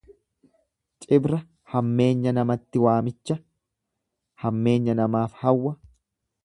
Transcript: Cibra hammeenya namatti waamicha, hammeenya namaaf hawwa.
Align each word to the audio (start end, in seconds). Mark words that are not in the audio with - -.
Cibra 1.03 1.37
hammeenya 1.73 2.33
namatti 2.39 2.81
waamicha, 2.87 3.39
hammeenya 4.45 4.99
namaaf 5.03 5.41
hawwa. 5.45 5.79